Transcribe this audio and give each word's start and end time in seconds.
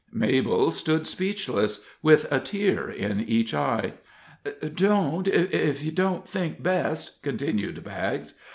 Mabel 0.11 0.71
stood 0.71 1.05
speechless, 1.05 1.85
with 2.01 2.25
a 2.31 2.39
tear 2.39 2.89
in 2.89 3.19
each 3.21 3.53
eye. 3.53 3.93
"Don't, 4.73 5.27
if 5.27 5.83
you 5.83 5.91
don't 5.91 6.27
think 6.27 6.63
best," 6.63 7.21
continued 7.21 7.83
Baggs. 7.83 8.33